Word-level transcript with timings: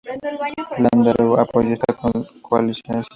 Landaburu 0.81 1.33
apoyó 1.43 1.73
esta 1.73 1.93
coalición. 2.41 3.03